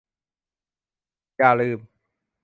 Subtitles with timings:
[1.37, 1.79] อย่าลืม!